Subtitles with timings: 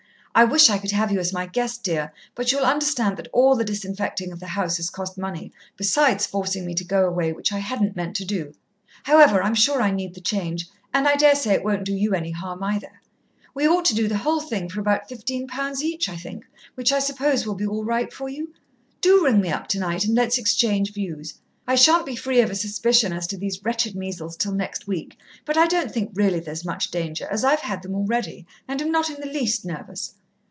[0.33, 3.53] I wish I could have you as my guest, dear, but you'll understand that all
[3.53, 7.51] the disinfecting of the house has cost money, besides forcing me to go away, which
[7.51, 8.53] I hadn't meant to do.
[9.03, 12.13] However, I'm sure I need the change, and I dare say it won't do you
[12.13, 13.01] any harm either.
[13.53, 16.45] We ought to do the whole thing for about fifteen pounds each, I think,
[16.75, 18.53] which, I suppose, will be all right for you?
[19.01, 21.33] Do ring me up tonight, and let's exchange views.
[21.67, 25.17] I shan't be free of a suspicion as to these wretched measles till next week,
[25.43, 28.91] but I don't think really there's much danger, as I've had them already and am
[28.93, 30.13] not in the least nervous.